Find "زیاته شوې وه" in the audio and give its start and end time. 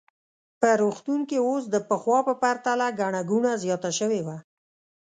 3.63-4.37